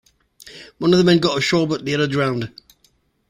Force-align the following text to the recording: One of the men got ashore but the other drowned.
One 0.79 0.93
of 0.93 0.97
the 0.97 1.03
men 1.03 1.19
got 1.19 1.37
ashore 1.37 1.67
but 1.67 1.85
the 1.85 1.93
other 1.93 2.07
drowned. 2.07 2.51